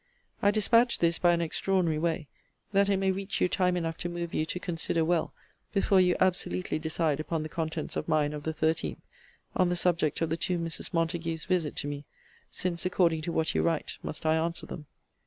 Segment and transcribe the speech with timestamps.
[0.41, 2.27] I dispatch this by an extraordinary way,
[2.71, 5.31] that it may reach you time enough to move you to consider well
[5.73, 9.03] before you absolutely decide upon the contents of mine of the 13th,
[9.55, 12.05] on the subject of the two Misses Montague's visit to me;
[12.49, 14.87] since, according to what you write, must I answer them.